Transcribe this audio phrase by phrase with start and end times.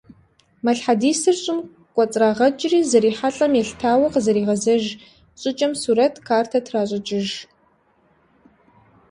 [0.65, 1.59] Малъхъэдисыр щӀым
[1.93, 4.83] кӀуэцӀрагъэкӀри, зрихьэлӀэм елъытауэ къызэригъэзэж
[5.39, 7.27] щӀыкӀэм сурэт, картэ тращӀыкӀыж.